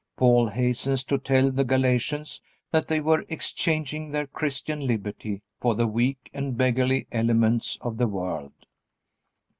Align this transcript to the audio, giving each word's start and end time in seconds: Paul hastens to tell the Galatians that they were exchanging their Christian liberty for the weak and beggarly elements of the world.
Paul 0.17 0.47
hastens 0.47 1.03
to 1.03 1.19
tell 1.19 1.51
the 1.51 1.63
Galatians 1.63 2.41
that 2.71 2.87
they 2.87 2.99
were 2.99 3.23
exchanging 3.29 4.09
their 4.09 4.25
Christian 4.25 4.87
liberty 4.87 5.43
for 5.59 5.75
the 5.75 5.85
weak 5.85 6.31
and 6.33 6.57
beggarly 6.57 7.05
elements 7.11 7.77
of 7.81 7.97
the 7.97 8.07
world. 8.07 8.65